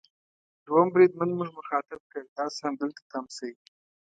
[0.65, 3.51] دوهم بریدمن موږ مخاطب کړ: تاسو همدلته تم شئ.